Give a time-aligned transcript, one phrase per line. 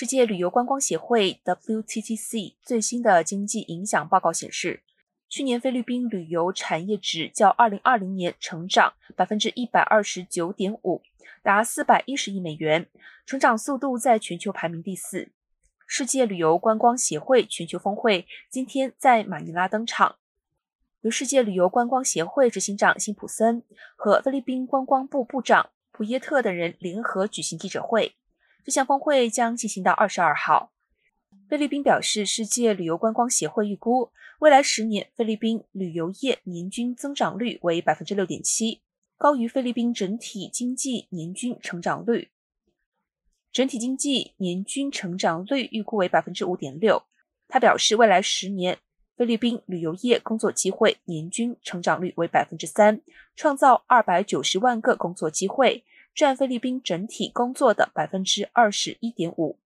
[0.00, 4.82] 世界旅游观光协会 （WTTC） 最新的经济影响报告显示，
[5.28, 11.02] 去年菲律宾旅游产业值较2020年成长129.5%，
[11.42, 12.86] 达410亿美元，
[13.26, 15.32] 成长速度在全球排名第四。
[15.86, 20.16] 世界旅游观光协会全球峰会今天在马尼拉登场，
[21.02, 23.62] 由世界旅游观光协会执行长辛普森
[23.96, 28.14] 和菲律宾观光部部长普耶特等人联合举行记者会。
[28.64, 30.72] 这项峰会将进行到二十二号。
[31.48, 38.82] 菲律宾表示，世界旅游观光协会预估，未来十年菲律宾旅游业年均增长率为百分之六点七，
[39.16, 42.28] 高于菲律宾整体经济年均成长率。
[43.52, 47.02] 整体经济年均成长率预估为百分之五点六。
[47.48, 48.78] 他表示，未来十年
[49.16, 53.00] 菲律宾旅游业工作机会年均成长率为百分之三，
[53.34, 55.82] 创造二百九十万个工作机会。
[56.14, 59.59] 占菲律宾整体工作的百分之二十一点五。